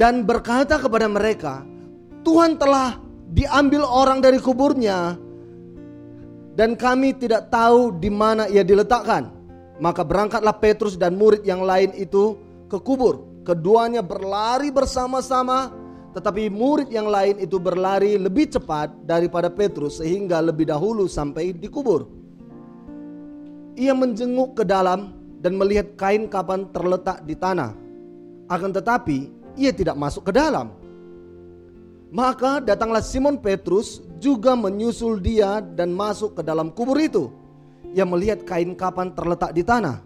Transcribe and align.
dan 0.00 0.24
berkata 0.24 0.80
kepada 0.80 1.04
mereka, 1.04 1.60
Tuhan 2.24 2.56
telah 2.56 2.96
diambil 3.36 3.84
orang 3.84 4.24
dari 4.24 4.40
kuburnya 4.40 5.20
dan 6.56 6.72
kami 6.72 7.12
tidak 7.20 7.52
tahu 7.52 7.92
di 8.00 8.08
mana 8.08 8.48
ia 8.48 8.64
diletakkan. 8.64 9.28
Maka 9.80 10.00
berangkatlah 10.00 10.56
Petrus 10.56 10.96
dan 10.96 11.20
murid 11.20 11.44
yang 11.44 11.60
lain 11.60 11.92
itu 11.96 12.36
ke 12.68 12.80
kubur. 12.80 13.28
Keduanya 13.44 14.04
berlari 14.04 14.68
bersama-sama, 14.68 15.72
tetapi 16.12 16.52
murid 16.52 16.92
yang 16.92 17.08
lain 17.08 17.40
itu 17.40 17.56
berlari 17.56 18.16
lebih 18.20 18.56
cepat 18.56 18.92
daripada 19.04 19.48
Petrus 19.48 20.00
sehingga 20.00 20.40
lebih 20.44 20.68
dahulu 20.68 21.08
sampai 21.08 21.56
di 21.56 21.68
kubur. 21.68 22.08
Ia 23.76 23.96
menjenguk 23.96 24.60
ke 24.60 24.64
dalam 24.68 25.16
dan 25.40 25.56
melihat 25.56 25.96
kain 25.96 26.28
kapan 26.28 26.68
terletak 26.72 27.24
di 27.24 27.32
tanah. 27.32 27.72
Akan 28.52 28.76
tetapi 28.76 29.39
ia 29.60 29.76
tidak 29.76 30.00
masuk 30.00 30.24
ke 30.24 30.32
dalam. 30.32 30.72
Maka 32.10 32.58
datanglah 32.64 33.04
Simon 33.04 33.36
Petrus 33.38 34.00
juga 34.16 34.56
menyusul 34.56 35.20
dia 35.20 35.60
dan 35.60 35.92
masuk 35.92 36.40
ke 36.40 36.42
dalam 36.42 36.72
kubur 36.72 36.96
itu. 36.96 37.28
Ia 37.92 38.08
melihat 38.08 38.42
kain 38.48 38.72
kapan 38.72 39.12
terletak 39.12 39.52
di 39.52 39.62
tanah. 39.62 40.02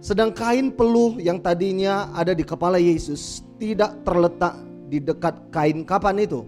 Sedang 0.00 0.32
kain 0.32 0.72
peluh 0.72 1.20
yang 1.20 1.36
tadinya 1.44 2.08
ada 2.16 2.32
di 2.32 2.40
kepala 2.40 2.80
Yesus 2.80 3.44
tidak 3.60 4.00
terletak 4.00 4.56
di 4.88 4.96
dekat 4.96 5.36
kain 5.52 5.84
kapan 5.84 6.24
itu. 6.24 6.40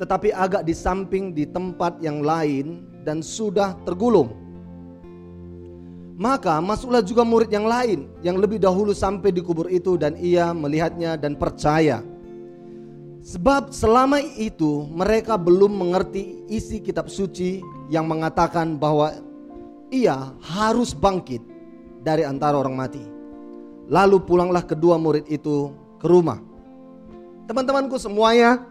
Tetapi 0.00 0.32
agak 0.32 0.64
di 0.64 0.72
samping 0.72 1.36
di 1.36 1.44
tempat 1.44 2.00
yang 2.00 2.24
lain 2.24 2.88
dan 3.04 3.20
sudah 3.20 3.76
tergulung. 3.84 4.32
Maka 6.20 6.60
masuklah 6.60 7.00
juga 7.00 7.24
murid 7.24 7.48
yang 7.48 7.64
lain 7.64 8.04
yang 8.20 8.36
lebih 8.36 8.60
dahulu 8.60 8.92
sampai 8.92 9.32
di 9.32 9.40
kubur 9.40 9.72
itu 9.72 9.96
dan 9.96 10.20
ia 10.20 10.52
melihatnya 10.52 11.16
dan 11.16 11.32
percaya. 11.32 12.04
Sebab 13.24 13.72
selama 13.72 14.20
itu 14.36 14.84
mereka 14.92 15.40
belum 15.40 15.80
mengerti 15.80 16.44
isi 16.52 16.84
kitab 16.84 17.08
suci 17.08 17.64
yang 17.88 18.04
mengatakan 18.04 18.76
bahwa 18.76 19.16
ia 19.88 20.36
harus 20.44 20.92
bangkit 20.92 21.40
dari 22.04 22.28
antara 22.28 22.60
orang 22.60 22.76
mati. 22.76 23.00
Lalu 23.88 24.20
pulanglah 24.20 24.68
kedua 24.68 25.00
murid 25.00 25.24
itu 25.24 25.72
ke 25.96 26.04
rumah. 26.04 26.36
Teman-temanku 27.48 27.96
semuanya, 27.96 28.68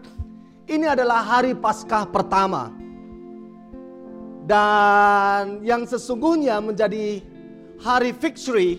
ini 0.70 0.86
adalah 0.86 1.18
hari 1.18 1.58
Paskah 1.58 2.06
pertama. 2.06 2.70
Dan 4.46 5.66
yang 5.66 5.82
sesungguhnya 5.86 6.62
menjadi 6.62 7.20
hari 7.80 8.12
victory, 8.12 8.76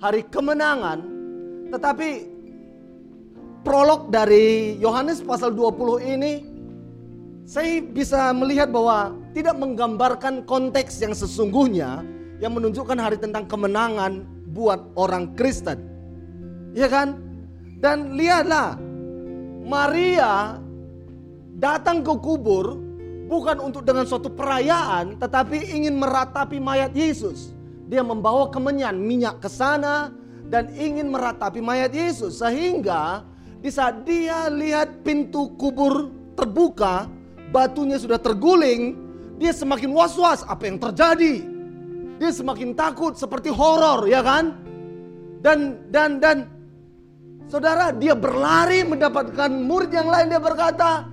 hari 0.00 0.24
kemenangan, 0.24 1.04
tetapi 1.68 2.24
prolog 3.60 4.08
dari 4.08 4.76
Yohanes 4.80 5.20
pasal 5.20 5.52
20 5.52 6.00
ini 6.16 6.32
saya 7.44 7.84
bisa 7.84 8.32
melihat 8.32 8.72
bahwa 8.72 9.12
tidak 9.36 9.56
menggambarkan 9.60 10.48
konteks 10.48 11.00
yang 11.04 11.12
sesungguhnya 11.12 12.00
yang 12.40 12.56
menunjukkan 12.56 12.96
hari 12.96 13.20
tentang 13.20 13.44
kemenangan 13.44 14.24
buat 14.52 14.80
orang 14.96 15.36
Kristen. 15.36 15.84
Ya 16.72 16.88
kan? 16.88 17.20
Dan 17.80 18.16
lihatlah 18.16 18.80
Maria 19.64 20.56
datang 21.60 22.00
ke 22.00 22.14
kubur 22.16 22.80
bukan 23.28 23.60
untuk 23.60 23.84
dengan 23.84 24.08
suatu 24.08 24.32
perayaan 24.32 25.20
tetapi 25.20 25.68
ingin 25.68 26.00
meratapi 26.00 26.56
mayat 26.56 26.96
Yesus. 26.96 27.57
Dia 27.88 28.04
membawa 28.04 28.52
kemenyan 28.52 29.00
minyak 29.00 29.40
ke 29.40 29.48
sana 29.48 30.12
dan 30.52 30.68
ingin 30.76 31.08
meratapi 31.08 31.64
mayat 31.64 31.92
Yesus 31.92 32.40
sehingga 32.40 33.24
di 33.58 33.72
saat 33.72 34.04
dia 34.04 34.46
lihat 34.52 35.02
pintu 35.02 35.56
kubur 35.56 36.12
terbuka, 36.38 37.10
batunya 37.50 37.98
sudah 37.98 38.20
terguling, 38.20 38.94
dia 39.40 39.50
semakin 39.50 39.90
was-was 39.90 40.46
apa 40.46 40.68
yang 40.70 40.78
terjadi. 40.78 41.42
Dia 42.18 42.30
semakin 42.30 42.74
takut 42.74 43.18
seperti 43.18 43.50
horor, 43.50 44.06
ya 44.06 44.22
kan? 44.22 44.54
Dan 45.42 45.90
dan 45.90 46.18
dan 46.22 46.46
saudara 47.46 47.94
dia 47.94 48.14
berlari 48.14 48.82
mendapatkan 48.86 49.50
murid 49.50 49.90
yang 49.94 50.10
lain 50.10 50.30
dia 50.30 50.42
berkata, 50.42 51.06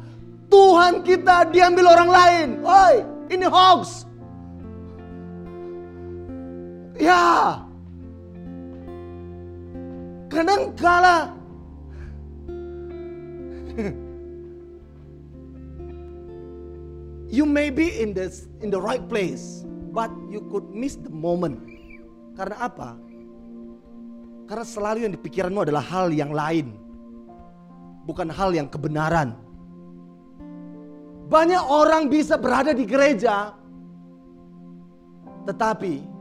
Tuhan 0.50 1.02
kita 1.02 1.50
diambil 1.50 1.98
orang 1.98 2.10
lain. 2.10 2.48
Oi, 2.62 2.96
ini 3.34 3.46
hoax. 3.46 4.06
Ya. 6.96 7.60
Kadang 10.32 10.76
kala 10.76 11.32
you 17.36 17.44
may 17.44 17.68
be 17.68 18.00
in 18.00 18.16
the 18.16 18.32
in 18.64 18.72
the 18.72 18.80
right 18.80 19.04
place, 19.12 19.68
but 19.92 20.08
you 20.32 20.40
could 20.48 20.64
miss 20.72 20.96
the 20.96 21.12
moment. 21.12 21.60
Karena 22.40 22.72
apa? 22.72 22.96
Karena 24.48 24.64
selalu 24.64 25.08
yang 25.08 25.14
di 25.16 25.20
pikiranmu 25.20 25.68
adalah 25.68 25.84
hal 25.84 26.12
yang 26.16 26.32
lain. 26.32 26.72
Bukan 28.08 28.32
hal 28.32 28.56
yang 28.56 28.72
kebenaran. 28.72 29.36
Banyak 31.26 31.64
orang 31.68 32.08
bisa 32.08 32.38
berada 32.38 32.70
di 32.72 32.86
gereja 32.86 33.58
tetapi 35.46 36.15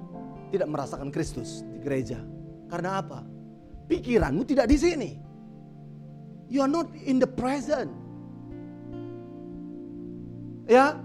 tidak 0.50 0.68
merasakan 0.68 1.08
Kristus 1.08 1.64
di 1.72 1.78
gereja. 1.80 2.20
Karena 2.68 3.00
apa? 3.00 3.22
Pikiranmu 3.86 4.42
tidak 4.48 4.66
di 4.68 4.76
sini. 4.80 5.10
You 6.48 6.64
are 6.64 6.70
not 6.70 6.88
in 7.04 7.20
the 7.20 7.28
present. 7.28 7.92
Ya. 10.68 10.96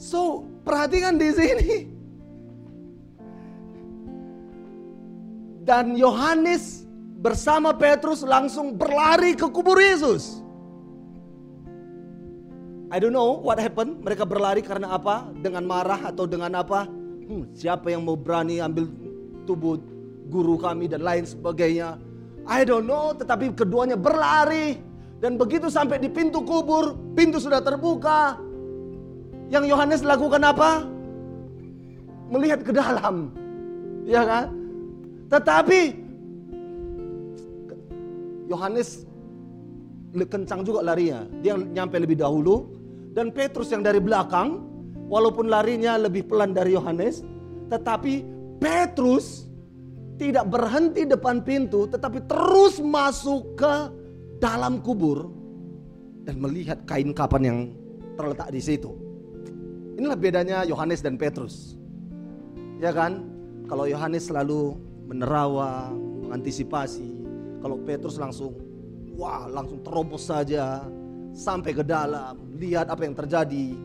So, 0.00 0.48
perhatikan 0.64 1.20
di 1.20 1.28
sini. 1.32 1.68
Dan 5.60 5.94
Yohanes 5.94 6.88
bersama 7.20 7.76
Petrus 7.76 8.24
langsung 8.24 8.74
berlari 8.80 9.36
ke 9.36 9.44
kubur 9.52 9.76
Yesus. 9.76 10.40
I 12.90 12.98
don't 12.98 13.14
know 13.14 13.38
what 13.38 13.62
happened. 13.62 14.02
Mereka 14.02 14.26
berlari 14.26 14.66
karena 14.66 14.98
apa? 14.98 15.30
Dengan 15.38 15.62
marah 15.62 16.10
atau 16.10 16.26
dengan 16.26 16.58
apa? 16.58 16.90
Hmm, 17.30 17.46
siapa 17.54 17.94
yang 17.94 18.02
mau 18.02 18.18
berani 18.18 18.58
ambil 18.58 18.90
tubuh 19.46 19.78
guru 20.26 20.58
kami 20.58 20.90
dan 20.90 21.06
lain 21.06 21.22
sebagainya. 21.22 21.94
I 22.42 22.66
don't 22.66 22.90
know, 22.90 23.14
tetapi 23.14 23.54
keduanya 23.54 23.94
berlari 23.94 24.82
dan 25.22 25.38
begitu 25.38 25.70
sampai 25.70 26.02
di 26.02 26.10
pintu 26.10 26.42
kubur, 26.42 26.98
pintu 27.14 27.38
sudah 27.38 27.62
terbuka. 27.62 28.34
Yang 29.46 29.70
Yohanes 29.70 30.02
lakukan 30.02 30.42
apa? 30.42 30.82
Melihat 32.34 32.66
ke 32.66 32.74
dalam. 32.74 33.30
Ya 34.02 34.26
kan? 34.26 34.50
Tetapi 35.30 35.80
Yohanes 38.50 39.06
kencang 40.18 40.66
juga 40.66 40.82
larinya. 40.82 41.30
Dia 41.46 41.54
nyampe 41.54 41.94
lebih 41.94 42.18
dahulu 42.18 42.74
dan 43.14 43.30
Petrus 43.30 43.70
yang 43.70 43.86
dari 43.86 44.02
belakang 44.02 44.69
walaupun 45.10 45.50
larinya 45.50 45.98
lebih 45.98 46.30
pelan 46.30 46.54
dari 46.54 46.78
Yohanes, 46.78 47.26
tetapi 47.66 48.22
Petrus 48.62 49.50
tidak 50.20 50.52
berhenti 50.52 51.08
depan 51.08 51.40
pintu 51.40 51.88
tetapi 51.88 52.28
terus 52.28 52.76
masuk 52.76 53.56
ke 53.56 53.74
dalam 54.36 54.84
kubur 54.84 55.32
dan 56.28 56.36
melihat 56.36 56.84
kain 56.84 57.16
kapan 57.16 57.42
yang 57.42 57.58
terletak 58.20 58.52
di 58.52 58.60
situ. 58.60 58.92
Inilah 59.96 60.16
bedanya 60.20 60.58
Yohanes 60.68 61.00
dan 61.00 61.16
Petrus. 61.16 61.80
Ya 62.80 62.92
kan? 62.92 63.24
Kalau 63.64 63.88
Yohanes 63.88 64.28
selalu 64.28 64.76
menerawang, 65.08 65.96
mengantisipasi. 66.28 67.08
Kalau 67.60 67.80
Petrus 67.84 68.20
langsung 68.20 68.56
wah, 69.16 69.48
langsung 69.48 69.80
terobos 69.80 70.28
saja 70.28 70.84
sampai 71.32 71.72
ke 71.76 71.84
dalam, 71.84 72.56
lihat 72.56 72.88
apa 72.92 73.04
yang 73.04 73.16
terjadi, 73.16 73.76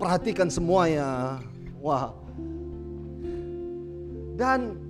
perhatikan 0.00 0.48
semuanya. 0.48 1.36
Wah. 1.84 2.16
Dan 4.40 4.80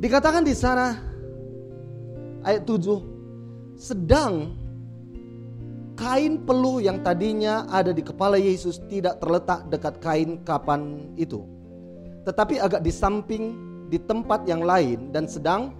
Dikatakan 0.00 0.48
di 0.48 0.56
sana 0.56 0.96
ayat 2.40 2.64
7 2.64 3.76
sedang 3.76 4.56
kain 5.92 6.40
peluh 6.40 6.80
yang 6.80 7.04
tadinya 7.04 7.68
ada 7.68 7.92
di 7.92 8.00
kepala 8.00 8.40
Yesus 8.40 8.80
tidak 8.88 9.20
terletak 9.20 9.68
dekat 9.68 10.00
kain 10.00 10.40
kapan 10.40 11.04
itu. 11.20 11.44
Tetapi 12.24 12.56
agak 12.64 12.80
di 12.80 12.88
samping 12.88 13.52
di 13.92 14.00
tempat 14.00 14.48
yang 14.48 14.64
lain 14.64 15.12
dan 15.12 15.28
sedang 15.28 15.76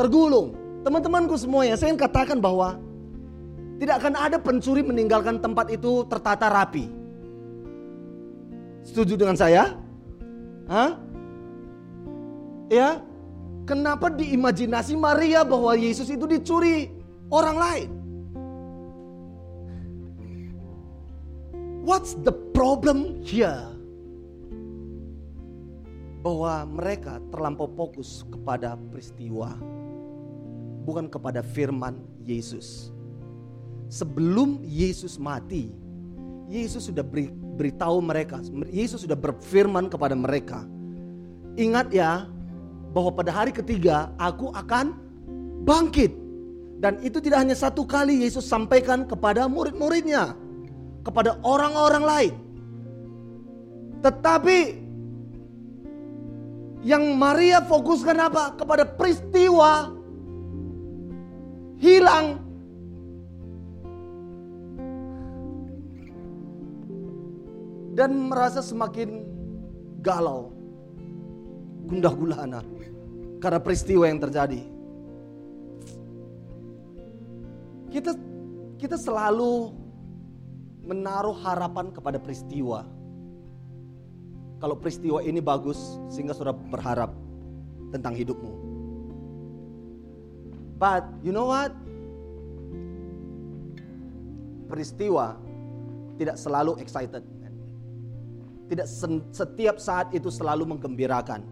tergulung. 0.00 0.56
Teman-temanku 0.80 1.36
semuanya, 1.36 1.76
saya 1.76 1.92
ingin 1.92 2.00
katakan 2.00 2.40
bahwa 2.40 2.80
tidak 3.80 4.04
akan 4.04 4.14
ada 4.14 4.36
pencuri 4.36 4.84
meninggalkan 4.84 5.40
tempat 5.40 5.72
itu 5.72 6.04
tertata 6.04 6.52
rapi. 6.52 6.84
Setuju 8.84 9.16
dengan 9.16 9.36
saya? 9.40 9.74
Hah? 10.68 11.00
Ya, 12.70 13.02
Kenapa 13.70 14.10
di 14.10 14.34
imajinasi 14.34 14.98
Maria 14.98 15.46
bahwa 15.46 15.78
Yesus 15.78 16.10
itu 16.10 16.26
dicuri 16.26 16.90
orang 17.30 17.56
lain? 17.56 17.90
What's 21.86 22.18
the 22.26 22.34
problem 22.50 23.22
here? 23.22 23.70
Bahwa 26.26 26.66
mereka 26.66 27.22
terlampau 27.30 27.70
fokus 27.70 28.26
kepada 28.26 28.74
peristiwa, 28.90 29.54
bukan 30.82 31.06
kepada 31.06 31.38
firman 31.38 32.02
Yesus. 32.26 32.90
Sebelum 33.90 34.62
Yesus 34.62 35.18
mati, 35.18 35.74
Yesus 36.46 36.86
sudah 36.86 37.02
beri, 37.02 37.26
beritahu 37.34 37.98
mereka, 37.98 38.38
Yesus 38.70 39.02
sudah 39.02 39.18
berfirman 39.18 39.90
kepada 39.90 40.14
mereka. 40.14 40.62
Ingat 41.58 41.90
ya, 41.90 42.30
bahwa 42.94 43.10
pada 43.14 43.34
hari 43.34 43.50
ketiga 43.50 44.14
aku 44.14 44.54
akan 44.54 44.94
bangkit. 45.66 46.14
Dan 46.80 46.96
itu 47.04 47.20
tidak 47.20 47.44
hanya 47.44 47.52
satu 47.58 47.84
kali 47.84 48.24
Yesus 48.24 48.46
sampaikan 48.46 49.04
kepada 49.04 49.44
murid-muridnya, 49.50 50.32
kepada 51.04 51.36
orang-orang 51.44 52.04
lain. 52.06 52.34
Tetapi 54.00 54.58
yang 56.80 57.04
Maria 57.20 57.60
fokuskan 57.60 58.16
apa? 58.16 58.56
Kepada 58.56 58.88
peristiwa 58.88 59.92
hilang 61.76 62.49
dan 68.00 68.32
merasa 68.32 68.64
semakin 68.64 69.28
galau, 70.00 70.48
gundah 71.84 72.16
gulana 72.16 72.64
karena 73.44 73.60
peristiwa 73.60 74.08
yang 74.08 74.16
terjadi. 74.16 74.64
Kita 77.92 78.16
kita 78.80 78.96
selalu 78.96 79.76
menaruh 80.80 81.36
harapan 81.44 81.92
kepada 81.92 82.16
peristiwa. 82.16 82.88
Kalau 84.64 84.80
peristiwa 84.80 85.20
ini 85.20 85.44
bagus 85.44 86.00
sehingga 86.08 86.32
saudara 86.32 86.56
berharap 86.56 87.12
tentang 87.92 88.16
hidupmu. 88.16 88.52
But 90.80 91.04
you 91.20 91.36
know 91.36 91.52
what? 91.52 91.76
Peristiwa 94.72 95.36
tidak 96.16 96.40
selalu 96.40 96.80
excited. 96.80 97.39
Tidak 98.70 98.86
setiap 99.34 99.82
saat 99.82 100.14
itu 100.14 100.30
selalu 100.30 100.78
menggembirakan 100.78 101.42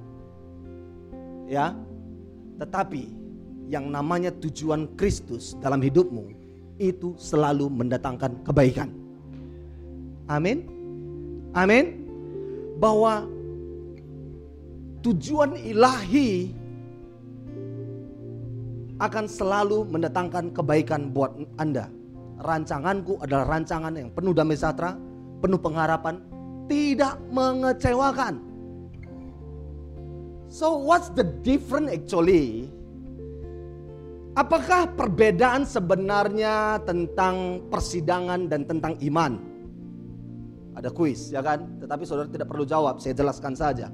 ya. 1.51 1.75
Tetapi 2.63 3.03
yang 3.67 3.91
namanya 3.91 4.31
tujuan 4.39 4.87
Kristus 4.95 5.59
dalam 5.59 5.83
hidupmu 5.83 6.31
itu 6.79 7.19
selalu 7.19 7.67
mendatangkan 7.67 8.47
kebaikan. 8.47 8.95
Amin. 10.31 10.63
Amin. 11.57 12.07
Bahwa 12.79 13.27
tujuan 15.03 15.59
ilahi 15.59 16.55
akan 18.99 19.25
selalu 19.31 19.87
mendatangkan 19.87 20.55
kebaikan 20.55 21.11
buat 21.15 21.35
Anda. 21.59 21.91
Rancanganku 22.39 23.19
adalah 23.23 23.59
rancangan 23.59 23.95
yang 23.95 24.11
penuh 24.15 24.31
damai 24.31 24.55
sejahtera, 24.55 24.95
penuh 25.43 25.59
pengharapan, 25.59 26.23
tidak 26.69 27.19
mengecewakan. 27.33 28.45
So 30.49 30.81
what's 30.81 31.13
the 31.13 31.25
difference 31.45 31.93
actually? 31.93 32.73
Apakah 34.39 34.95
perbedaan 34.95 35.67
sebenarnya 35.67 36.79
tentang 36.87 37.67
persidangan 37.67 38.47
dan 38.47 38.63
tentang 38.65 38.95
iman? 39.03 39.33
Ada 40.79 40.95
kuis 40.95 41.35
ya 41.35 41.43
kan? 41.43 41.67
Tetapi 41.83 42.03
saudara 42.07 42.31
tidak 42.31 42.47
perlu 42.47 42.63
jawab, 42.63 43.03
saya 43.03 43.19
jelaskan 43.19 43.59
saja. 43.59 43.91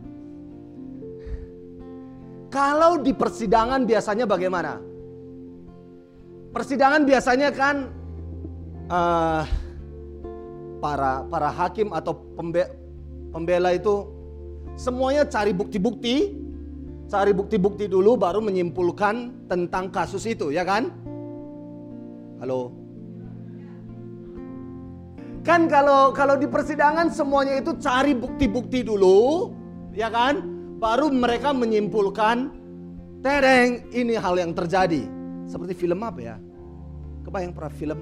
Kalau 2.52 3.00
di 3.02 3.10
persidangan 3.10 3.82
biasanya 3.82 4.28
bagaimana? 4.28 4.78
Persidangan 6.54 7.02
biasanya 7.02 7.48
kan 7.50 7.76
uh, 8.86 9.42
para 10.84 11.24
para 11.32 11.48
hakim 11.48 11.88
atau 11.96 12.12
pembe, 12.36 12.68
pembela 13.32 13.72
itu 13.72 14.04
semuanya 14.76 15.24
cari 15.24 15.56
bukti-bukti 15.56 16.44
cari 17.08 17.32
bukti-bukti 17.32 17.88
dulu 17.88 18.16
baru 18.16 18.40
menyimpulkan 18.40 19.48
tentang 19.48 19.92
kasus 19.92 20.24
itu, 20.28 20.52
ya 20.52 20.64
kan? 20.64 20.92
Halo. 22.40 22.72
Kan 25.44 25.68
kalau 25.68 26.10
kalau 26.16 26.40
di 26.40 26.48
persidangan 26.48 27.12
semuanya 27.12 27.60
itu 27.60 27.76
cari 27.76 28.16
bukti-bukti 28.16 28.80
dulu, 28.84 29.52
ya 29.92 30.08
kan? 30.08 30.40
Baru 30.80 31.12
mereka 31.12 31.52
menyimpulkan 31.52 32.50
tereng 33.20 33.88
ini 33.92 34.16
hal 34.16 34.40
yang 34.40 34.56
terjadi. 34.56 35.04
Seperti 35.44 35.76
film 35.76 36.00
apa 36.00 36.20
ya? 36.20 36.36
Kebayang 37.24 37.52
pernah 37.52 37.72
film 37.72 38.00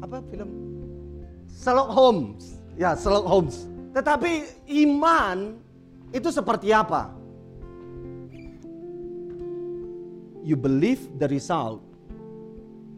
apa 0.00 0.24
film 0.32 0.69
Sherlock 1.50 1.90
Holmes. 1.90 2.60
Ya, 2.78 2.94
Sherlock 2.94 3.26
Holmes. 3.26 3.66
Tetapi 3.90 4.46
iman 4.86 5.58
itu 6.14 6.30
seperti 6.30 6.70
apa? 6.70 7.20
you 10.50 10.56
believe 10.56 11.00
the 11.20 11.28
result 11.28 11.84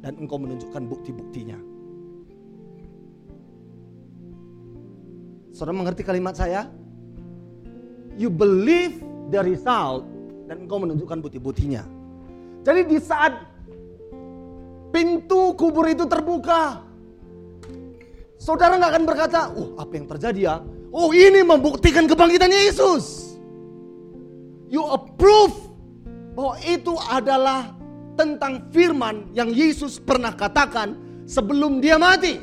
dan 0.02 0.18
engkau 0.18 0.38
menunjukkan 0.38 0.82
bukti-buktinya. 0.86 1.58
Saudara 5.52 5.76
mengerti 5.76 6.02
kalimat 6.02 6.34
saya? 6.34 6.66
You 8.16 8.32
believe 8.32 9.04
the 9.30 9.40
result 9.44 10.06
dan 10.48 10.66
engkau 10.66 10.82
menunjukkan 10.82 11.22
bukti-buktinya. 11.22 11.84
Jadi 12.62 12.80
di 12.88 12.98
saat 13.02 13.36
pintu 14.94 15.54
kubur 15.58 15.86
itu 15.90 16.06
terbuka, 16.06 16.82
saudara 18.42 18.74
nggak 18.74 18.90
akan 18.90 19.04
berkata, 19.06 19.40
"Oh, 19.54 19.78
apa 19.78 19.92
yang 19.94 20.10
terjadi 20.10 20.40
ya?" 20.42 20.56
Oh, 20.90 21.14
ini 21.14 21.46
membuktikan 21.46 22.10
kebangkitan 22.10 22.50
Yesus. 22.50 23.38
You 24.66 24.82
approve 24.90 25.54
bahwa 26.34 26.58
itu 26.66 26.92
adalah 27.08 27.72
tentang 28.18 28.68
firman 28.74 29.30
yang 29.32 29.52
Yesus 29.54 30.02
pernah 30.02 30.34
katakan 30.34 30.98
sebelum 31.24 31.80
dia 31.80 31.96
mati. 31.96 32.40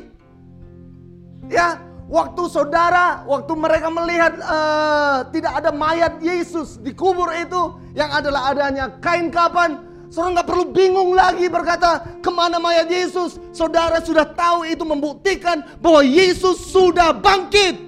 Ya, 1.50 1.82
waktu 2.06 2.42
saudara, 2.50 3.22
waktu 3.26 3.52
mereka 3.54 3.90
melihat 3.90 4.38
uh, 4.42 5.26
tidak 5.30 5.52
ada 5.62 5.70
mayat 5.74 6.18
Yesus 6.22 6.78
di 6.78 6.94
kubur 6.94 7.30
itu, 7.34 7.78
yang 7.94 8.10
adalah 8.10 8.54
adanya 8.54 8.98
kain 9.02 9.30
kapan, 9.30 9.89
saudara 10.10 10.42
nggak 10.42 10.48
perlu 10.50 10.64
bingung 10.74 11.14
lagi 11.14 11.46
berkata 11.46 12.02
ke 12.18 12.30
mana 12.34 12.58
mayat 12.58 12.90
Yesus. 12.90 13.38
Saudara 13.54 14.02
sudah 14.02 14.26
tahu 14.26 14.66
itu 14.66 14.82
membuktikan 14.82 15.62
bahwa 15.78 16.02
Yesus 16.02 16.66
sudah 16.66 17.14
bangkit. 17.14 17.78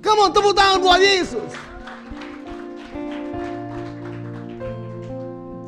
Kamu 0.00 0.32
tepuk 0.32 0.56
tangan 0.56 0.80
buat 0.80 0.96
Yesus. 0.96 1.50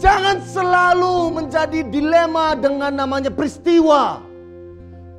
Jangan 0.01 0.41
selalu 0.41 1.37
menjadi 1.37 1.85
dilema 1.85 2.57
dengan 2.57 3.05
namanya 3.05 3.29
peristiwa. 3.29 4.25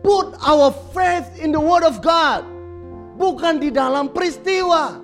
Put 0.02 0.34
our 0.42 0.74
faith 0.96 1.30
in 1.38 1.54
the 1.54 1.62
word 1.62 1.86
of 1.86 2.02
God. 2.02 2.42
Bukan 3.22 3.62
di 3.62 3.70
dalam 3.70 4.10
peristiwa. 4.10 4.98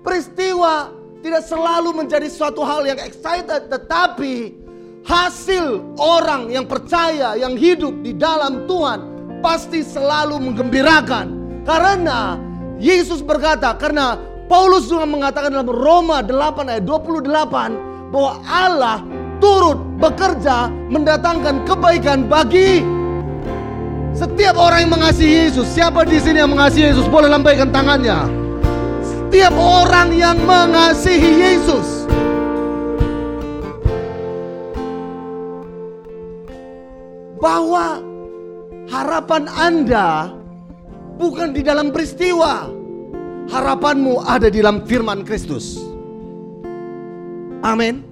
Peristiwa 0.00 1.03
tidak 1.24 1.40
selalu 1.48 2.04
menjadi 2.04 2.28
suatu 2.28 2.60
hal 2.60 2.84
yang 2.84 3.00
excited. 3.00 3.72
Tetapi 3.72 4.52
hasil 5.08 5.96
orang 5.96 6.52
yang 6.52 6.68
percaya, 6.68 7.32
yang 7.40 7.56
hidup 7.56 8.04
di 8.04 8.12
dalam 8.12 8.68
Tuhan. 8.68 9.16
Pasti 9.40 9.80
selalu 9.80 10.36
menggembirakan. 10.52 11.26
Karena 11.64 12.36
Yesus 12.76 13.24
berkata, 13.24 13.72
karena 13.80 14.20
Paulus 14.44 14.92
juga 14.92 15.08
mengatakan 15.08 15.48
dalam 15.48 15.72
Roma 15.72 16.20
8 16.20 16.68
ayat 16.68 16.84
28 16.84 18.12
bahwa 18.12 18.32
Allah 18.44 19.00
turut 19.40 19.80
bekerja 19.96 20.68
mendatangkan 20.92 21.64
kebaikan 21.64 22.28
bagi 22.28 22.84
setiap 24.12 24.60
orang 24.60 24.88
yang 24.88 24.92
mengasihi 24.92 25.48
Yesus. 25.48 25.72
Siapa 25.72 26.04
di 26.04 26.20
sini 26.20 26.44
yang 26.44 26.52
mengasihi 26.52 26.92
Yesus 26.92 27.08
boleh 27.08 27.32
lambaikan 27.32 27.72
tangannya. 27.72 28.43
Setiap 29.34 29.58
orang 29.58 30.14
yang 30.14 30.38
mengasihi 30.46 31.42
Yesus. 31.42 32.06
Bahwa 37.42 37.98
harapan 38.86 39.50
Anda 39.50 40.30
bukan 41.18 41.50
di 41.50 41.66
dalam 41.66 41.90
peristiwa. 41.90 42.70
Harapanmu 43.50 44.22
ada 44.22 44.46
di 44.46 44.62
dalam 44.62 44.86
firman 44.86 45.26
Kristus. 45.26 45.82
Amin. 47.66 48.06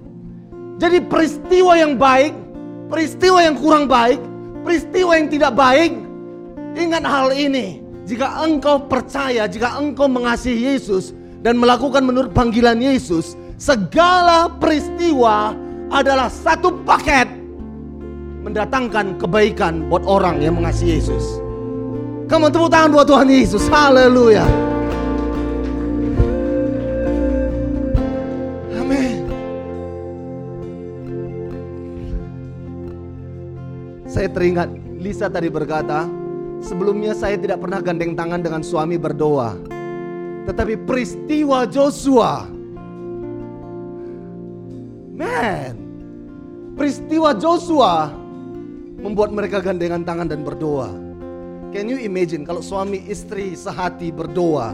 Jadi 0.75 1.07
peristiwa 1.07 1.79
yang 1.79 1.95
baik, 1.95 2.35
peristiwa 2.91 3.39
yang 3.39 3.55
kurang 3.55 3.87
baik, 3.87 4.19
peristiwa 4.67 5.15
yang 5.15 5.31
tidak 5.31 5.55
baik, 5.55 5.95
ingat 6.75 7.07
hal 7.07 7.31
ini. 7.31 7.82
Jika 8.03 8.43
engkau 8.43 8.83
percaya, 8.91 9.47
jika 9.47 9.79
engkau 9.79 10.11
mengasihi 10.11 10.75
Yesus 10.75 11.15
dan 11.39 11.55
melakukan 11.55 12.03
menurut 12.03 12.35
panggilan 12.35 12.75
Yesus, 12.83 13.39
segala 13.55 14.51
peristiwa 14.59 15.55
adalah 15.87 16.27
satu 16.27 16.83
paket 16.83 17.31
mendatangkan 18.43 19.15
kebaikan 19.23 19.87
buat 19.87 20.03
orang 20.03 20.43
yang 20.43 20.59
mengasihi 20.59 20.99
Yesus. 20.99 21.39
Kamu 22.27 22.51
tepuk 22.51 22.67
tangan 22.67 22.91
buat 22.91 23.07
Tuhan 23.07 23.31
Yesus. 23.31 23.63
Haleluya. 23.71 24.43
Amin. 28.83 29.23
Saya 34.11 34.27
teringat 34.27 34.67
Lisa 34.99 35.31
tadi 35.31 35.47
berkata, 35.47 36.22
sebelumnya 36.61 37.15
saya 37.15 37.39
tidak 37.39 37.63
pernah 37.63 37.79
gandeng 37.79 38.13
tangan 38.13 38.43
dengan 38.43 38.61
suami 38.61 38.99
berdoa. 38.99 39.55
Tetapi 40.43 40.83
peristiwa 40.83 41.63
Joshua 41.65 42.51
Man, 45.13 45.77
peristiwa 46.73 47.37
Joshua 47.37 48.11
membuat 48.97 49.29
mereka 49.29 49.61
gandengan 49.61 50.01
tangan 50.01 50.25
dan 50.25 50.41
berdoa. 50.41 50.89
Can 51.69 51.85
you 51.85 52.01
imagine 52.01 52.45
kalau 52.45 52.65
suami 52.65 53.01
istri 53.05 53.53
sehati 53.53 54.09
berdoa, 54.09 54.73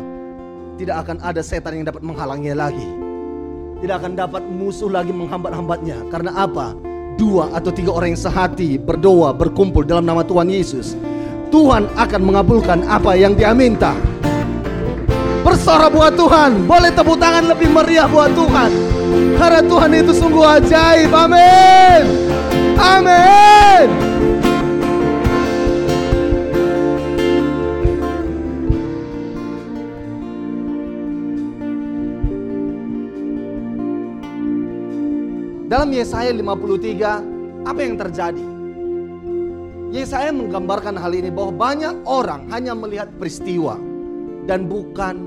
tidak 0.80 1.04
akan 1.04 1.20
ada 1.20 1.44
setan 1.44 1.84
yang 1.84 1.92
dapat 1.92 2.04
menghalangnya 2.08 2.56
lagi. 2.56 2.88
Tidak 3.84 3.96
akan 4.00 4.16
dapat 4.16 4.44
musuh 4.48 4.88
lagi 4.88 5.12
menghambat-hambatnya. 5.12 6.08
Karena 6.08 6.32
apa? 6.40 6.72
Dua 7.20 7.52
atau 7.52 7.72
tiga 7.72 7.92
orang 7.92 8.16
yang 8.16 8.24
sehati 8.24 8.80
berdoa, 8.80 9.36
berkumpul 9.36 9.84
dalam 9.84 10.08
nama 10.08 10.24
Tuhan 10.24 10.48
Yesus. 10.48 10.96
Tuhan 11.50 11.90
akan 11.98 12.22
mengabulkan 12.22 12.86
apa 12.86 13.18
yang 13.18 13.34
dia 13.34 13.52
minta. 13.58 13.98
Bersorak 15.42 15.90
buat 15.90 16.14
Tuhan. 16.14 16.70
Boleh 16.70 16.94
tepuk 16.94 17.18
tangan 17.18 17.50
lebih 17.50 17.74
meriah 17.74 18.06
buat 18.06 18.30
Tuhan. 18.38 18.70
Karena 19.34 19.62
Tuhan 19.66 19.92
itu 19.98 20.14
sungguh 20.14 20.46
ajaib. 20.46 21.10
Amin. 21.10 22.06
Amin. 22.78 23.88
Dalam 35.70 35.94
Yesaya 35.94 36.34
53, 36.34 37.22
apa 37.62 37.80
yang 37.82 37.94
terjadi? 37.94 38.59
Yesaya 39.90 40.30
menggambarkan 40.30 40.94
hal 40.94 41.10
ini 41.18 41.34
bahwa 41.34 41.70
banyak 41.70 42.06
orang 42.06 42.46
hanya 42.54 42.78
melihat 42.78 43.10
peristiwa 43.18 43.74
dan 44.46 44.70
bukan 44.70 45.18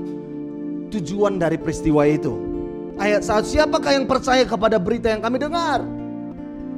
tujuan 0.87 1.35
dari 1.35 1.59
peristiwa 1.59 2.07
itu. 2.07 2.39
Ayat 2.95 3.27
saat 3.27 3.43
siapakah 3.43 3.91
yang 3.91 4.07
percaya 4.07 4.47
kepada 4.47 4.79
berita 4.79 5.11
yang 5.11 5.19
kami 5.19 5.41
dengar? 5.41 5.83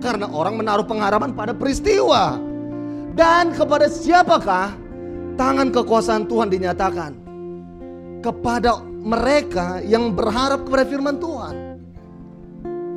Karena 0.02 0.26
orang 0.32 0.58
menaruh 0.58 0.88
pengharapan 0.88 1.36
pada 1.36 1.54
peristiwa. 1.54 2.42
Dan 3.14 3.54
kepada 3.54 3.86
siapakah 3.86 4.74
tangan 5.38 5.70
kekuasaan 5.70 6.26
Tuhan 6.26 6.50
dinyatakan? 6.50 7.12
Kepada 8.26 8.82
mereka 8.82 9.86
yang 9.86 10.10
berharap 10.10 10.66
kepada 10.66 10.90
firman 10.90 11.22
Tuhan. 11.22 11.56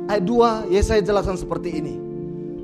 Ayat 0.09 0.25
2 0.25 0.73
Yesaya 0.73 1.05
jelaskan 1.05 1.37
seperti 1.37 1.77
ini. 1.77 2.08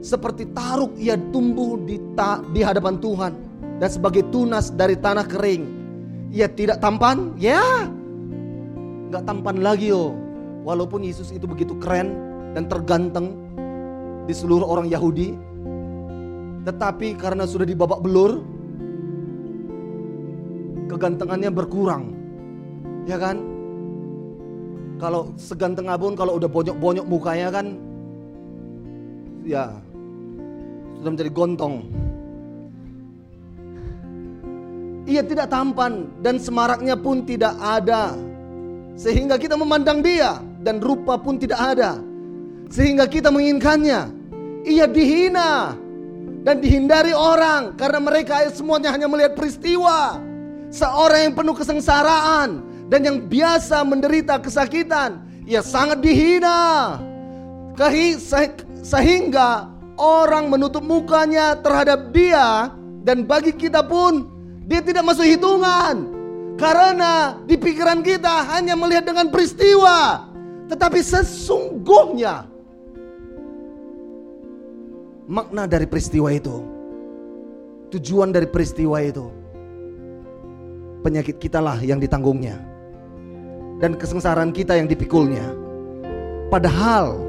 Seperti 0.05 0.45
taruk 0.53 0.93
ia 1.01 1.17
tumbuh 1.33 1.81
di, 1.81 1.97
ta, 2.13 2.38
di 2.53 2.62
hadapan 2.62 3.01
Tuhan. 3.01 3.33
Dan 3.81 3.89
sebagai 3.89 4.21
tunas 4.29 4.69
dari 4.69 4.93
tanah 4.93 5.25
kering. 5.25 5.65
Ia 6.29 6.45
tidak 6.45 6.77
tampan? 6.77 7.33
Ya. 7.41 7.89
Gak 9.09 9.25
tampan 9.25 9.65
lagi 9.65 9.89
oh. 9.89 10.13
Walaupun 10.62 11.01
Yesus 11.01 11.33
itu 11.33 11.50
begitu 11.50 11.74
keren 11.81 12.13
dan 12.53 12.69
terganteng 12.69 13.33
di 14.29 14.33
seluruh 14.38 14.69
orang 14.69 14.93
Yahudi. 14.93 15.33
Tetapi 16.69 17.17
karena 17.17 17.50
sudah 17.50 17.65
dibabak 17.65 18.05
belur. 18.05 18.45
Kegantengannya 20.85 21.50
berkurang. 21.50 22.13
Ya 23.09 23.17
kan? 23.17 23.41
Kalau 25.01 25.33
seganteng 25.33 25.89
abun 25.89 26.13
kalau 26.13 26.38
udah 26.38 26.45
bonyok-bonyok 26.45 27.09
mukanya 27.09 27.50
kan 27.50 27.74
ya 29.45 29.84
sudah 31.05 31.13
menjadi 31.13 31.33
gontong. 31.38 31.85
Ia 35.05 35.21
tidak 35.21 35.53
tampan 35.53 36.09
dan 36.25 36.41
semaraknya 36.41 36.97
pun 36.97 37.21
tidak 37.29 37.53
ada. 37.62 38.17
Sehingga 38.97 39.38
kita 39.38 39.53
memandang 39.53 40.01
dia 40.01 40.41
dan 40.65 40.81
rupa 40.81 41.13
pun 41.21 41.38
tidak 41.38 41.62
ada. 41.62 42.01
Sehingga 42.74 43.05
kita 43.05 43.29
menginginkannya. 43.29 44.25
Ia 44.65 44.89
dihina 44.89 45.77
dan 46.41 46.57
dihindari 46.57 47.13
orang 47.13 47.77
karena 47.77 48.01
mereka 48.01 48.50
semuanya 48.50 48.89
hanya 48.89 49.05
melihat 49.05 49.38
peristiwa. 49.38 50.17
Seorang 50.74 51.29
yang 51.29 51.33
penuh 51.38 51.53
kesengsaraan 51.53 52.65
dan 52.89 53.05
yang 53.05 53.29
biasa 53.29 53.85
menderita 53.85 54.41
kesakitan, 54.41 55.21
ia 55.45 55.62
sangat 55.62 56.01
dihina. 56.01 56.97
Sehingga 58.81 59.75
orang 59.95 60.51
menutup 60.51 60.83
mukanya 60.83 61.55
terhadap 61.59 62.11
dia 62.11 62.71
dan 63.03 63.23
bagi 63.23 63.55
kita 63.55 63.83
pun 63.83 64.27
dia 64.65 64.81
tidak 64.81 65.05
masuk 65.05 65.25
hitungan. 65.25 66.11
Karena 66.55 67.35
di 67.43 67.59
pikiran 67.59 67.99
kita 67.99 68.47
hanya 68.55 68.79
melihat 68.79 69.11
dengan 69.11 69.27
peristiwa. 69.27 70.23
Tetapi 70.71 70.99
sesungguhnya 71.03 72.47
makna 75.27 75.67
dari 75.67 75.85
peristiwa 75.85 76.31
itu, 76.31 76.63
tujuan 77.91 78.31
dari 78.31 78.47
peristiwa 78.47 78.97
itu, 79.03 79.27
penyakit 81.03 81.37
kitalah 81.37 81.77
yang 81.83 81.99
ditanggungnya 82.01 82.57
dan 83.83 83.93
kesengsaraan 83.99 84.55
kita 84.55 84.79
yang 84.79 84.87
dipikulnya. 84.87 85.43
Padahal 86.49 87.25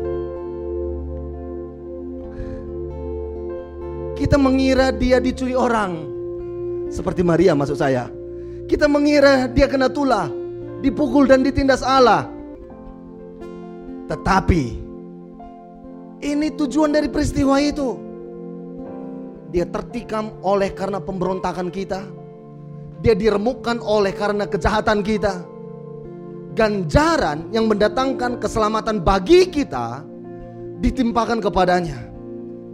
kita 4.16 4.40
mengira 4.40 4.88
dia 4.90 5.20
dicuri 5.20 5.52
orang. 5.52 6.08
Seperti 6.88 7.20
Maria 7.20 7.52
maksud 7.52 7.76
saya. 7.76 8.08
Kita 8.66 8.88
mengira 8.90 9.46
dia 9.46 9.68
kena 9.70 9.86
tulah, 9.92 10.26
dipukul 10.80 11.28
dan 11.28 11.44
ditindas 11.44 11.84
Allah. 11.84 12.26
Tetapi 14.08 14.64
ini 16.24 16.48
tujuan 16.56 16.96
dari 16.96 17.12
peristiwa 17.12 17.60
itu. 17.60 17.94
Dia 19.52 19.68
tertikam 19.68 20.34
oleh 20.42 20.72
karena 20.74 20.98
pemberontakan 20.98 21.68
kita. 21.70 22.02
Dia 23.04 23.14
diremukkan 23.14 23.78
oleh 23.84 24.10
karena 24.16 24.48
kejahatan 24.48 25.04
kita 25.04 25.44
ganjaran 26.56 27.52
yang 27.52 27.68
mendatangkan 27.68 28.40
keselamatan 28.40 29.04
bagi 29.04 29.46
kita 29.52 30.00
ditimpakan 30.80 31.44
kepadanya. 31.44 32.15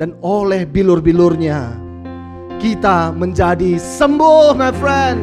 Dan 0.01 0.17
oleh 0.25 0.65
bilur-bilurnya 0.65 1.77
kita 2.63 3.11
menjadi 3.13 3.77
sembuh 3.77 4.55
my 4.57 4.73
friend. 4.79 5.21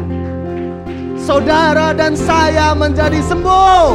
Saudara 1.15 1.95
dan 1.95 2.13
saya 2.13 2.73
menjadi 2.75 3.21
sembuh 3.21 3.87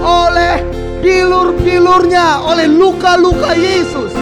oleh 0.00 0.56
bilur-bilurnya, 0.98 2.42
oleh 2.42 2.66
luka-luka 2.66 3.54
Yesus. 3.54 4.12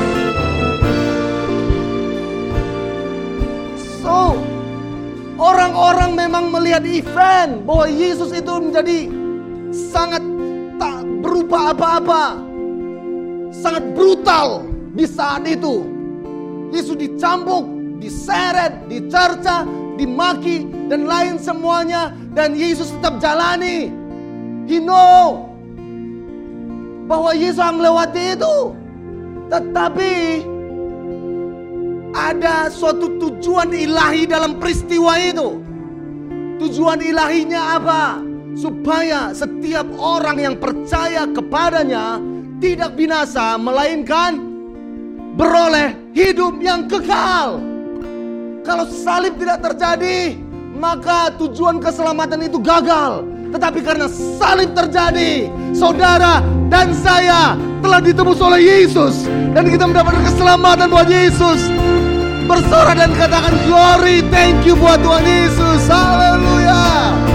So, 4.05 4.37
orang-orang 5.41 6.15
memang 6.15 6.53
melihat 6.53 6.85
event 6.87 7.65
bahwa 7.65 7.87
Yesus 7.91 8.31
itu 8.37 8.53
menjadi 8.59 9.09
sangat 9.73 10.23
tak 10.77 11.03
berupa 11.25 11.73
apa-apa. 11.73 12.25
Sangat 13.51 13.97
brutal 13.97 14.76
di 14.97 15.05
saat 15.05 15.45
itu. 15.45 15.85
Yesus 16.75 16.99
dicambuk, 16.99 17.69
diseret, 18.03 18.89
dicerca, 18.91 19.63
dimaki 19.95 20.67
dan 20.91 21.07
lain 21.07 21.39
semuanya 21.39 22.11
dan 22.35 22.57
Yesus 22.57 22.91
tetap 22.99 23.23
jalani. 23.23 23.93
He 24.67 24.83
know 24.83 25.47
bahwa 27.07 27.37
Yesus 27.37 27.63
akan 27.63 27.79
melewati 27.79 28.35
itu. 28.35 28.57
Tetapi 29.47 30.15
ada 32.17 32.67
suatu 32.67 33.15
tujuan 33.21 33.71
ilahi 33.71 34.27
dalam 34.27 34.59
peristiwa 34.59 35.15
itu. 35.21 35.63
Tujuan 36.57 37.05
ilahinya 37.05 37.79
apa? 37.79 38.27
supaya 38.57 39.37
setiap 39.37 39.85
orang 40.01 40.41
yang 40.41 40.57
percaya 40.57 41.29
kepadanya 41.29 42.17
tidak 42.57 42.97
binasa, 42.97 43.61
melainkan 43.61 44.56
beroleh 45.37 45.93
hidup 46.17 46.59
yang 46.65 46.89
kekal. 46.89 47.61
Kalau 48.65 48.89
salib 48.91 49.39
tidak 49.39 49.63
terjadi, 49.63 50.35
maka 50.75 51.31
tujuan 51.39 51.79
keselamatan 51.79 52.49
itu 52.49 52.59
gagal. 52.59 53.23
Tetapi 53.55 53.79
karena 53.85 54.11
salib 54.11 54.75
terjadi, 54.75 55.47
saudara 55.71 56.43
dan 56.67 56.91
saya 56.99 57.55
telah 57.79 58.03
ditebus 58.03 58.43
oleh 58.43 58.59
Yesus 58.59 59.31
dan 59.55 59.71
kita 59.71 59.87
mendapatkan 59.87 60.25
keselamatan 60.27 60.91
buat 60.91 61.07
Yesus. 61.07 61.71
Bersorak 62.47 62.99
dan 62.99 63.11
katakan 63.15 63.55
glory, 63.67 64.23
thank 64.31 64.63
you 64.67 64.79
buat 64.79 65.03
Tuhan 65.03 65.23
Yesus. 65.27 65.83
Haleluya. 65.91 67.26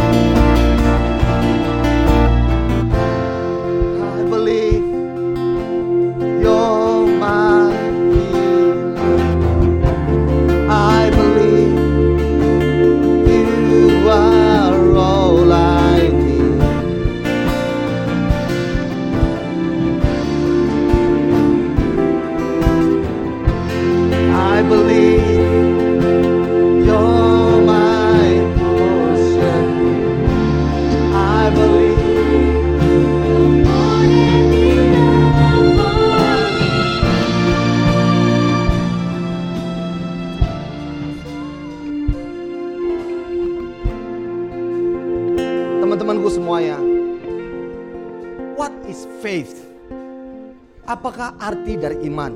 Arti 51.52 51.76
dari 51.76 52.08
iman? 52.08 52.34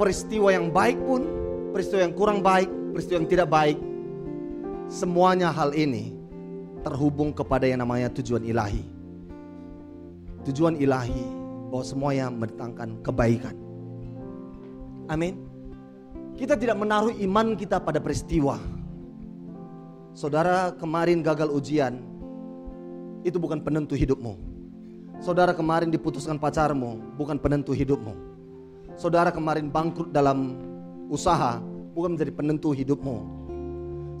Peristiwa 0.00 0.48
yang 0.48 0.72
baik 0.72 0.96
pun, 1.04 1.22
peristiwa 1.76 2.00
yang 2.00 2.14
kurang 2.16 2.40
baik, 2.40 2.72
peristiwa 2.96 3.20
yang 3.20 3.28
tidak 3.28 3.48
baik, 3.52 3.76
semuanya 4.88 5.52
hal 5.52 5.76
ini 5.76 6.16
terhubung 6.80 7.36
kepada 7.36 7.68
yang 7.68 7.84
namanya 7.84 8.08
tujuan 8.08 8.40
ilahi. 8.40 8.80
Tujuan 10.48 10.80
ilahi 10.80 11.24
bahwa 11.68 11.84
semuanya 11.84 12.32
mendatangkan 12.32 13.04
kebaikan. 13.04 13.52
Amin. 15.12 15.44
Kita 16.38 16.56
tidak 16.56 16.78
menaruh 16.78 17.12
iman 17.12 17.58
kita 17.58 17.82
pada 17.82 18.00
peristiwa. 18.00 18.56
Saudara 20.14 20.72
kemarin 20.72 21.20
gagal 21.20 21.50
ujian, 21.52 22.00
itu 23.26 23.36
bukan 23.36 23.60
penentu 23.60 23.98
hidupmu. 23.98 24.47
Saudara 25.18 25.50
kemarin 25.50 25.90
diputuskan 25.90 26.38
pacarmu, 26.38 27.18
bukan 27.18 27.42
penentu 27.42 27.74
hidupmu. 27.74 28.14
Saudara 28.94 29.34
kemarin 29.34 29.66
bangkrut 29.66 30.14
dalam 30.14 30.54
usaha, 31.10 31.58
bukan 31.94 32.14
menjadi 32.14 32.30
penentu 32.30 32.70
hidupmu. 32.70 33.16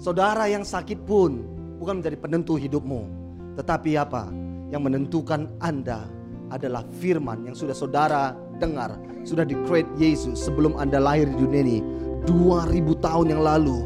Saudara 0.02 0.50
yang 0.50 0.66
sakit 0.66 1.06
pun 1.06 1.46
bukan 1.78 2.02
menjadi 2.02 2.18
penentu 2.18 2.58
hidupmu. 2.58 3.06
Tetapi 3.54 3.94
apa? 3.94 4.26
Yang 4.74 4.82
menentukan 4.90 5.46
Anda 5.62 6.06
adalah 6.50 6.82
firman 6.98 7.46
yang 7.46 7.54
sudah 7.54 7.78
saudara 7.78 8.34
dengar, 8.58 8.98
sudah 9.22 9.46
di 9.46 9.54
create 9.70 9.90
Yesus 10.02 10.50
sebelum 10.50 10.74
Anda 10.82 10.98
lahir 10.98 11.30
di 11.30 11.36
dunia 11.38 11.62
ini 11.62 11.78
2000 12.26 13.06
tahun 13.06 13.26
yang 13.38 13.42
lalu 13.42 13.78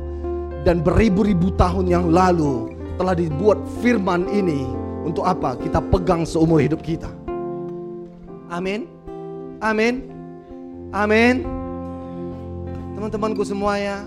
dan 0.65 0.81
beribu-ribu 0.81 1.53
tahun 1.59 1.91
yang 1.91 2.07
lalu 2.09 2.73
telah 2.97 3.13
dibuat 3.19 3.59
firman 3.83 4.27
ini 4.31 4.67
untuk 5.03 5.27
apa? 5.27 5.59
Kita 5.59 5.83
pegang 5.83 6.23
seumur 6.23 6.63
hidup 6.63 6.81
kita. 6.83 7.11
Amin. 8.49 8.87
Amin. 9.59 10.07
Amin. 10.95 11.43
Teman-temanku 12.99 13.43
semuanya, 13.43 14.07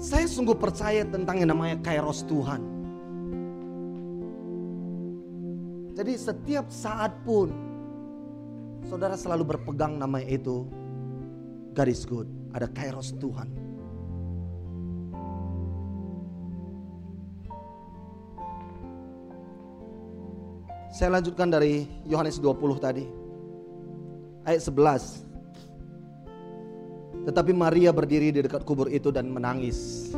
saya 0.00 0.24
sungguh 0.28 0.56
percaya 0.56 1.04
tentang 1.04 1.40
yang 1.40 1.52
namanya 1.52 1.76
kairos 1.84 2.24
Tuhan. 2.24 2.60
Jadi 5.94 6.12
setiap 6.18 6.66
saat 6.74 7.14
pun 7.22 7.54
saudara 8.84 9.14
selalu 9.14 9.54
berpegang 9.54 9.94
nama 9.94 10.18
itu 10.20 10.66
God 11.74 11.88
is 11.90 12.06
good, 12.06 12.28
ada 12.54 12.70
kairos 12.70 13.14
Tuhan. 13.18 13.63
Saya 20.94 21.18
lanjutkan 21.18 21.50
dari 21.50 21.90
Yohanes 22.06 22.38
20 22.38 22.78
tadi. 22.78 23.02
Ayat 24.46 24.62
11. 24.62 25.26
Tetapi 27.26 27.50
Maria 27.50 27.90
berdiri 27.90 28.30
di 28.30 28.38
dekat 28.46 28.62
kubur 28.62 28.86
itu 28.86 29.10
dan 29.10 29.26
menangis. 29.26 30.14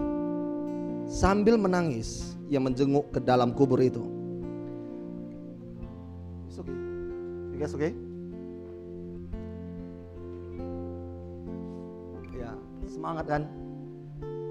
Sambil 1.09 1.57
menangis, 1.57 2.37
ia 2.53 2.61
menjenguk 2.61 3.09
ke 3.09 3.25
dalam 3.25 3.57
kubur 3.57 3.81
itu. 3.81 4.05
It's 6.45 6.61
okay. 6.61 6.77
You 6.77 7.57
guys 7.57 7.73
okay? 7.73 7.97
Ya, 12.37 12.53
semangat 12.85 13.25
kan? 13.25 13.49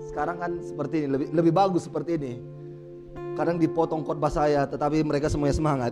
Sekarang 0.09 0.41
kan 0.41 0.57
seperti 0.65 1.05
ini, 1.05 1.07
lebih 1.21 1.27
lebih 1.37 1.53
bagus 1.53 1.85
seperti 1.85 2.17
ini. 2.17 2.54
Kadang 3.35 3.59
dipotong 3.59 4.07
khotbah 4.07 4.31
saya, 4.31 4.63
tetapi 4.63 5.03
mereka 5.03 5.27
semuanya 5.27 5.59
semangat. 5.59 5.91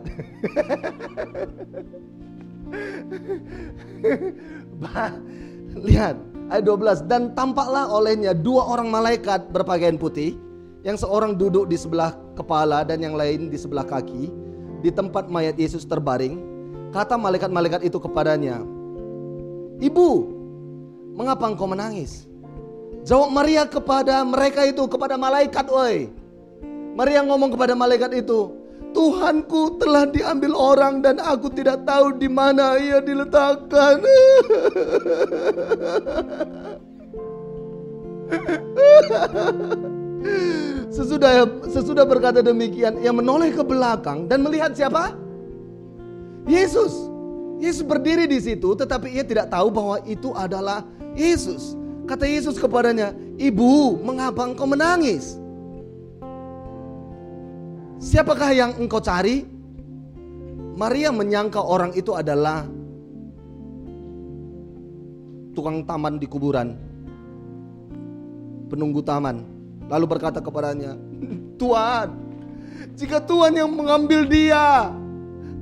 Lihat, 5.87 6.15
ayat 6.47 6.63
12 6.63 7.03
dan 7.11 7.35
tampaklah 7.35 7.91
olehnya 7.91 8.31
dua 8.31 8.63
orang 8.63 8.87
malaikat 8.87 9.51
berpakaian 9.51 9.99
putih 9.99 10.39
yang 10.87 10.95
seorang 10.95 11.35
duduk 11.35 11.67
di 11.67 11.75
sebelah 11.75 12.15
kepala 12.39 12.87
dan 12.87 13.03
yang 13.03 13.19
lain 13.19 13.51
di 13.51 13.59
sebelah 13.59 13.83
kaki 13.83 14.31
di 14.79 14.89
tempat 14.91 15.27
mayat 15.27 15.59
Yesus 15.59 15.83
terbaring. 15.83 16.39
Kata 16.93 17.17
malaikat-malaikat 17.17 17.89
itu 17.89 17.97
kepadanya 17.97 18.61
Ibu 19.81 20.09
mengapa 21.17 21.49
engkau 21.49 21.65
menangis? 21.65 22.29
Jawab 23.03 23.33
Maria 23.33 23.67
kepada 23.67 24.21
mereka 24.23 24.63
itu 24.63 24.85
kepada 24.87 25.17
malaikat 25.19 25.67
woi 25.67 26.22
Maria 26.93 27.25
ngomong 27.25 27.53
kepada 27.57 27.73
malaikat 27.73 28.13
itu 28.13 28.63
Tuhanku 28.93 29.81
telah 29.81 30.05
diambil 30.05 30.53
orang 30.53 31.01
dan 31.01 31.17
aku 31.17 31.49
tidak 31.49 31.81
tahu 31.83 32.13
di 32.21 32.29
mana 32.29 32.77
ia 32.77 33.01
diletakkan. 33.01 34.05
Sesudah 40.93 41.49
sesudah 41.67 42.05
berkata 42.05 42.45
demikian, 42.45 43.01
ia 43.01 43.09
menoleh 43.09 43.49
ke 43.49 43.65
belakang 43.65 44.29
dan 44.29 44.45
melihat 44.45 44.77
siapa? 44.77 45.17
Yesus. 46.45 47.09
Yesus 47.57 47.81
berdiri 47.81 48.29
di 48.29 48.37
situ, 48.37 48.77
tetapi 48.77 49.09
ia 49.09 49.25
tidak 49.25 49.49
tahu 49.49 49.73
bahwa 49.73 49.97
itu 50.05 50.29
adalah 50.37 50.85
Yesus. 51.17 51.73
Kata 52.05 52.27
Yesus 52.29 52.59
kepadanya, 52.61 53.15
"Ibu, 53.41 54.03
mengapa 54.05 54.45
engkau 54.45 54.67
menangis?" 54.69 55.39
Siapakah 58.03 58.51
yang 58.51 58.75
engkau 58.75 58.99
cari? 58.99 59.47
Maria 60.75 61.07
menyangka 61.07 61.63
orang 61.63 61.95
itu 61.95 62.11
adalah 62.11 62.67
tukang 65.55 65.87
taman 65.87 66.19
di 66.19 66.27
kuburan. 66.27 66.75
Penunggu 68.67 68.99
taman. 68.99 69.47
Lalu 69.87 70.05
berkata 70.11 70.43
kepadanya, 70.43 70.99
"Tuhan, 71.61 72.11
jika 72.99 73.23
Tuhan 73.23 73.55
yang 73.55 73.71
mengambil 73.71 74.27
dia, 74.27 74.91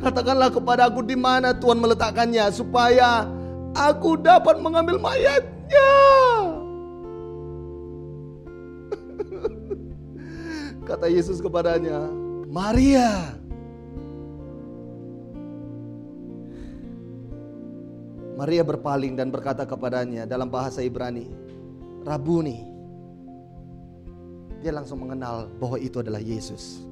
katakanlah 0.02 0.50
kepada 0.50 0.90
aku 0.90 1.06
di 1.06 1.14
mana 1.14 1.54
Tuhan 1.54 1.78
meletakkannya 1.78 2.50
supaya 2.50 3.30
aku 3.78 4.18
dapat 4.18 4.58
mengambil 4.58 4.98
mayatnya." 4.98 5.94
Kata 10.90 11.06
Yesus 11.06 11.38
kepadanya, 11.38 12.21
Maria. 12.52 13.32
Maria 18.36 18.64
berpaling 18.68 19.16
dan 19.16 19.32
berkata 19.32 19.64
kepadanya 19.64 20.28
dalam 20.28 20.52
bahasa 20.52 20.84
Ibrani, 20.84 21.32
Rabuni. 22.04 22.60
Dia 24.60 24.76
langsung 24.76 25.00
mengenal 25.00 25.48
bahwa 25.64 25.80
itu 25.80 26.04
adalah 26.04 26.20
Yesus. 26.20 26.84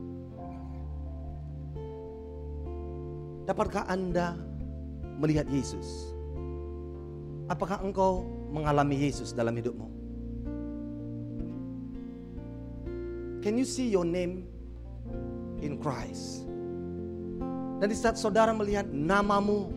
Dapatkah 3.43 3.83
Anda 3.91 4.39
melihat 5.19 5.43
Yesus? 5.51 6.15
Apakah 7.51 7.83
engkau 7.83 8.23
mengalami 8.47 8.95
Yesus 8.95 9.35
dalam 9.35 9.51
hidupmu? 9.59 9.87
Can 13.43 13.59
you 13.59 13.67
see 13.67 13.91
your 13.91 14.07
name 14.07 14.58
in 15.59 15.79
Christ? 15.79 16.47
Dan 17.79 17.87
di 17.91 17.95
saat 17.95 18.19
saudara 18.19 18.51
melihat 18.51 18.87
namamu 18.91 19.71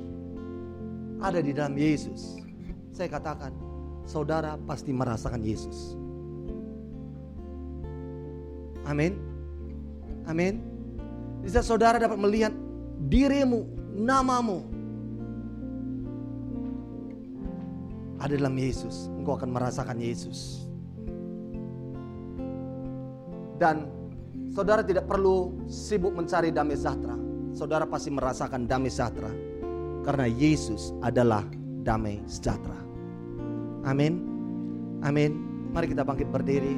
ada 1.22 1.38
di 1.38 1.54
dalam 1.54 1.78
Yesus, 1.78 2.42
saya 2.90 3.06
katakan, 3.06 3.54
saudara 4.02 4.58
pasti 4.66 4.90
merasakan 4.90 5.38
Yesus. 5.38 5.94
Amin. 8.82 9.14
Amin. 10.26 10.58
Di 11.46 11.50
saat 11.50 11.66
saudara 11.66 12.02
dapat 12.02 12.18
melihat 12.18 12.50
dirimu, 13.06 13.66
namamu 13.94 14.66
ada 18.22 18.34
dalam 18.38 18.54
Yesus, 18.54 19.10
engkau 19.18 19.34
akan 19.34 19.50
merasakan 19.50 19.98
Yesus. 19.98 20.66
Dan 23.58 24.01
saudara 24.52 24.84
tidak 24.84 25.08
perlu 25.08 25.64
sibuk 25.66 26.12
mencari 26.12 26.52
damai 26.52 26.76
sejahtera. 26.76 27.16
Saudara 27.52 27.84
pasti 27.84 28.08
merasakan 28.12 28.68
damai 28.68 28.92
sejahtera 28.92 29.32
karena 30.04 30.28
Yesus 30.28 30.92
adalah 31.00 31.44
damai 31.82 32.20
sejahtera. 32.28 32.78
Amin. 33.88 34.22
Amin. 35.02 35.32
Mari 35.72 35.90
kita 35.90 36.04
bangkit 36.04 36.28
berdiri. 36.28 36.76